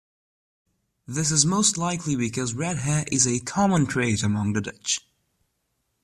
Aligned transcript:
This 1.07 1.29
is 1.29 1.45
most 1.45 1.77
likely 1.77 2.15
because 2.15 2.55
red 2.55 2.77
hair 2.77 3.05
is 3.11 3.27
a 3.27 3.39
common 3.39 3.85
trait 3.85 4.23
among 4.23 4.53
the 4.53 4.61
Dutch. 4.61 4.99